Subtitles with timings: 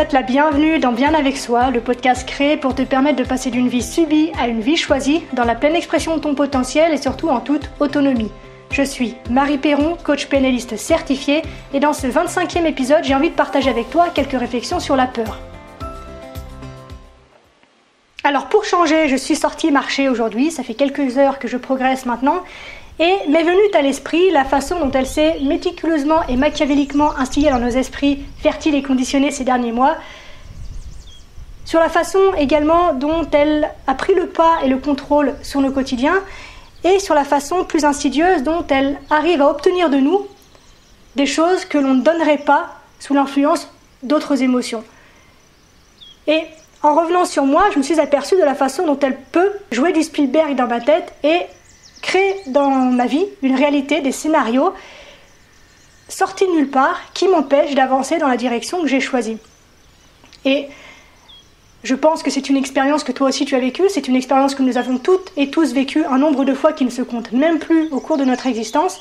[0.00, 3.50] souhaite la bienvenue dans Bien avec soi, le podcast créé pour te permettre de passer
[3.50, 6.96] d'une vie subie à une vie choisie, dans la pleine expression de ton potentiel et
[6.96, 8.30] surtout en toute autonomie.
[8.70, 11.42] Je suis Marie Perron, coach pénaliste certifiée,
[11.74, 15.06] et dans ce 25e épisode, j'ai envie de partager avec toi quelques réflexions sur la
[15.06, 15.38] peur.
[18.24, 22.06] Alors pour changer, je suis sortie marcher aujourd'hui, ça fait quelques heures que je progresse
[22.06, 22.42] maintenant,
[23.00, 27.58] et m'est venue à l'esprit la façon dont elle s'est méticuleusement et machiavéliquement instillée dans
[27.58, 29.96] nos esprits fertiles et conditionnés ces derniers mois,
[31.64, 35.70] sur la façon également dont elle a pris le pas et le contrôle sur nos
[35.70, 36.20] quotidiens,
[36.84, 40.26] et sur la façon plus insidieuse dont elle arrive à obtenir de nous
[41.16, 43.70] des choses que l'on ne donnerait pas sous l'influence
[44.02, 44.84] d'autres émotions.
[46.26, 46.42] Et
[46.82, 49.92] en revenant sur moi, je me suis aperçue de la façon dont elle peut jouer
[49.92, 51.42] du Spielberg dans ma tête et
[52.02, 54.72] créer dans ma vie une réalité, des scénarios
[56.08, 59.38] sortis de nulle part qui m'empêchent d'avancer dans la direction que j'ai choisie.
[60.44, 60.66] Et
[61.82, 64.54] je pense que c'est une expérience que toi aussi tu as vécue, c'est une expérience
[64.54, 67.32] que nous avons toutes et tous vécue un nombre de fois qui ne se compte
[67.32, 69.00] même plus au cours de notre existence.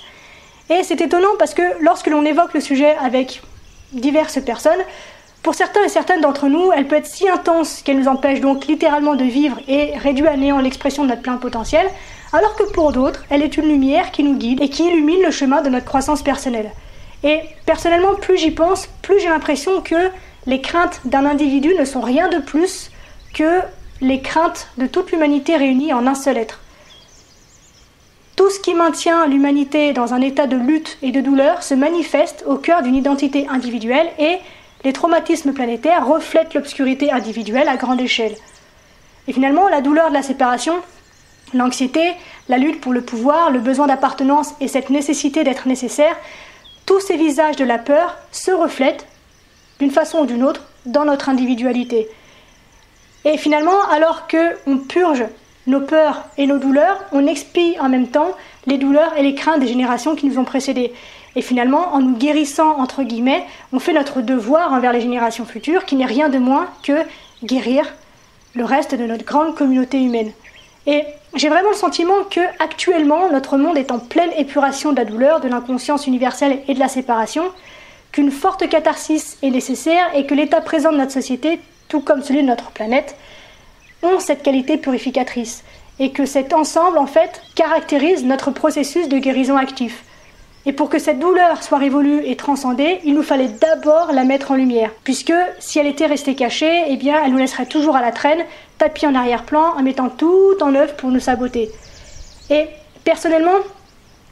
[0.69, 3.41] Et c'est étonnant parce que lorsque l'on évoque le sujet avec
[3.91, 4.79] diverses personnes,
[5.43, 8.67] pour certains et certaines d'entre nous, elle peut être si intense qu'elle nous empêche donc
[8.67, 11.87] littéralement de vivre et réduit à néant l'expression de notre plein potentiel,
[12.33, 15.31] alors que pour d'autres, elle est une lumière qui nous guide et qui illumine le
[15.31, 16.71] chemin de notre croissance personnelle.
[17.23, 20.11] Et personnellement, plus j'y pense, plus j'ai l'impression que
[20.45, 22.91] les craintes d'un individu ne sont rien de plus
[23.33, 23.61] que
[24.01, 26.59] les craintes de toute l'humanité réunie en un seul être.
[28.35, 32.45] Tout ce qui maintient l'humanité dans un état de lutte et de douleur se manifeste
[32.47, 34.37] au cœur d'une identité individuelle et
[34.83, 38.35] les traumatismes planétaires reflètent l'obscurité individuelle à grande échelle.
[39.27, 40.75] Et finalement, la douleur de la séparation,
[41.53, 42.13] l'anxiété,
[42.47, 46.15] la lutte pour le pouvoir, le besoin d'appartenance et cette nécessité d'être nécessaire,
[46.85, 49.05] tous ces visages de la peur se reflètent,
[49.79, 52.07] d'une façon ou d'une autre, dans notre individualité.
[53.25, 55.25] Et finalement, alors que on purge
[55.67, 58.31] nos peurs et nos douleurs, on expie en même temps
[58.65, 60.93] les douleurs et les craintes des générations qui nous ont précédés.
[61.35, 65.85] Et finalement, en nous guérissant, entre guillemets, on fait notre devoir envers les générations futures,
[65.85, 67.03] qui n'est rien de moins que
[67.43, 67.85] guérir
[68.55, 70.31] le reste de notre grande communauté humaine.
[70.87, 71.03] Et
[71.35, 75.39] j'ai vraiment le sentiment que actuellement notre monde est en pleine épuration de la douleur,
[75.39, 77.43] de l'inconscience universelle et de la séparation,
[78.11, 82.41] qu'une forte catharsis est nécessaire et que l'état présent de notre société, tout comme celui
[82.41, 83.15] de notre planète,
[84.01, 85.63] ont cette qualité purificatrice
[85.99, 90.03] et que cet ensemble en fait caractérise notre processus de guérison actif.
[90.65, 94.51] Et pour que cette douleur soit révolue et transcendée, il nous fallait d'abord la mettre
[94.51, 98.01] en lumière, puisque si elle était restée cachée, eh bien, elle nous laisserait toujours à
[98.01, 98.43] la traîne,
[98.77, 101.71] tapis en arrière-plan, en mettant tout en œuvre pour nous saboter.
[102.49, 102.67] Et
[103.03, 103.59] personnellement,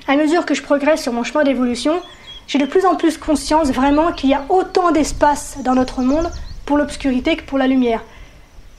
[0.08, 2.02] à mesure que je progresse sur mon chemin d'évolution,
[2.48, 6.30] j'ai de plus en plus conscience vraiment qu'il y a autant d'espace dans notre monde
[6.66, 8.04] pour l'obscurité que pour la lumière.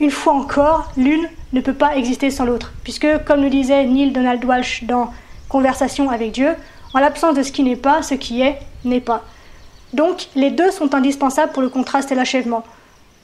[0.01, 4.13] Une fois encore, l'une ne peut pas exister sans l'autre, puisque, comme nous disait Neil
[4.13, 5.11] Donald Walsh dans
[5.49, 6.55] Conversation avec Dieu,
[6.95, 9.25] en l'absence de ce qui n'est pas, ce qui est n'est pas.
[9.93, 12.65] Donc les deux sont indispensables pour le contraste et l'achèvement.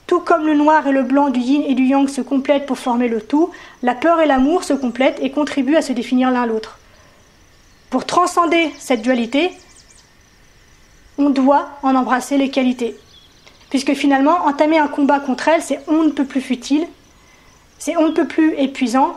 [0.07, 2.77] Tout comme le noir et le blanc du yin et du yang se complètent pour
[2.77, 3.49] former le tout,
[3.81, 6.77] la peur et l'amour se complètent et contribuent à se définir l'un l'autre.
[7.89, 9.51] Pour transcender cette dualité,
[11.17, 12.95] on doit en embrasser les qualités.
[13.69, 16.87] Puisque finalement, entamer un combat contre elle, c'est on ne peut plus futile,
[17.79, 19.15] c'est on ne peut plus épuisant,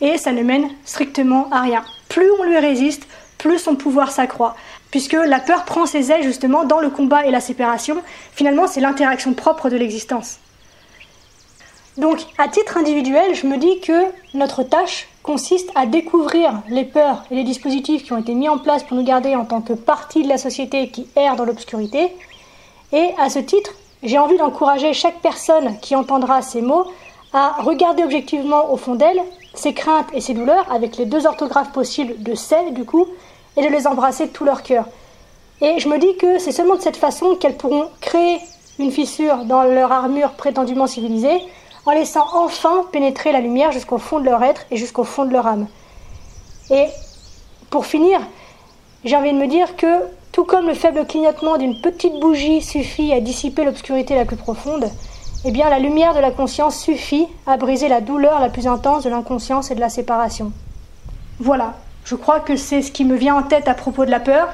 [0.00, 1.84] et ça ne mène strictement à rien.
[2.08, 3.06] Plus on lui résiste,
[3.38, 4.56] plus son pouvoir s'accroît.
[4.90, 8.80] Puisque la peur prend ses ailes justement dans le combat et la séparation, finalement c'est
[8.80, 10.38] l'interaction propre de l'existence.
[11.96, 14.04] Donc à titre individuel, je me dis que
[14.34, 18.58] notre tâche consiste à découvrir les peurs et les dispositifs qui ont été mis en
[18.58, 22.12] place pour nous garder en tant que partie de la société qui erre dans l'obscurité.
[22.92, 23.72] Et à ce titre,
[24.02, 26.86] j'ai envie d'encourager chaque personne qui entendra ces mots
[27.32, 29.20] à regarder objectivement au fond d'elle
[29.54, 33.06] ses craintes et ses douleurs, avec les deux orthographes possibles de celle du coup,
[33.58, 34.86] et de les embrasser de tout leur cœur.
[35.60, 38.38] Et je me dis que c'est seulement de cette façon qu'elles pourront créer
[38.78, 41.40] une fissure dans leur armure prétendument civilisée,
[41.84, 45.32] en laissant enfin pénétrer la lumière jusqu'au fond de leur être et jusqu'au fond de
[45.32, 45.66] leur âme.
[46.70, 46.86] Et
[47.70, 48.20] pour finir,
[49.04, 53.12] j'ai envie de me dire que tout comme le faible clignotement d'une petite bougie suffit
[53.12, 54.88] à dissiper l'obscurité la plus profonde,
[55.44, 59.02] eh bien la lumière de la conscience suffit à briser la douleur la plus intense
[59.02, 60.52] de l'inconscience et de la séparation.
[61.40, 61.74] Voilà,
[62.08, 64.48] je crois que c'est ce qui me vient en tête à propos de la peur.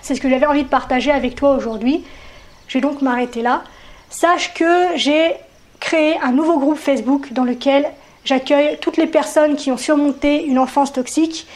[0.00, 2.04] C'est ce que j'avais envie de partager avec toi aujourd'hui.
[2.68, 3.64] Je vais donc m'arrêter là.
[4.10, 5.32] Sache que j'ai
[5.80, 7.90] créé un nouveau groupe Facebook dans lequel
[8.24, 11.48] j'accueille toutes les personnes qui ont surmonté une enfance toxique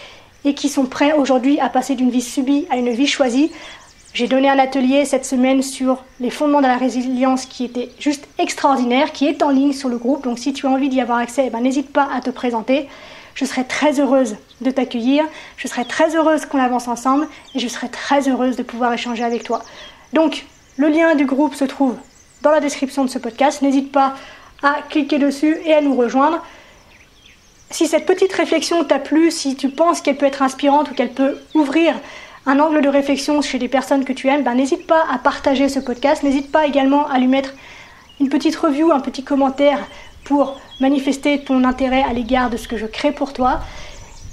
[0.44, 3.52] et qui sont prêts aujourd'hui à passer d'une vie subie à une vie choisie
[4.14, 8.26] J'ai donné un atelier cette semaine sur les fondements de la résilience qui était juste
[8.40, 10.24] extraordinaire, qui est en ligne sur le groupe.
[10.24, 12.88] Donc si tu as envie d'y avoir accès, eh ben, n'hésite pas à te présenter.
[13.34, 15.24] Je serai très heureuse de t'accueillir,
[15.56, 19.24] je serai très heureuse qu'on avance ensemble et je serai très heureuse de pouvoir échanger
[19.24, 19.62] avec toi.
[20.12, 20.44] Donc,
[20.76, 21.96] le lien du groupe se trouve
[22.42, 23.62] dans la description de ce podcast.
[23.62, 24.14] N'hésite pas
[24.62, 26.42] à cliquer dessus et à nous rejoindre.
[27.70, 31.12] Si cette petite réflexion t'a plu, si tu penses qu'elle peut être inspirante ou qu'elle
[31.12, 31.94] peut ouvrir
[32.44, 35.68] un angle de réflexion chez les personnes que tu aimes, ben, n'hésite pas à partager
[35.68, 36.22] ce podcast.
[36.22, 37.54] N'hésite pas également à lui mettre
[38.20, 39.78] une petite review, un petit commentaire
[40.24, 43.60] pour manifester ton intérêt à l'égard de ce que je crée pour toi.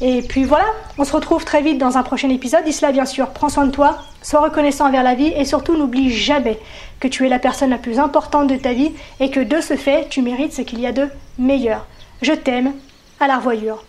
[0.01, 0.66] Et puis voilà,
[0.98, 2.63] on se retrouve très vite dans un prochain épisode.
[2.63, 5.78] D'ici là, bien sûr, prends soin de toi, sois reconnaissant envers la vie et surtout
[5.78, 6.60] n'oublie jamais
[7.00, 9.75] que tu es la personne la plus importante de ta vie et que de ce
[9.75, 11.07] fait, tu mérites ce qu'il y a de
[11.38, 11.86] meilleur.
[12.22, 12.74] Je t'aime,
[13.19, 13.84] à la revoyure.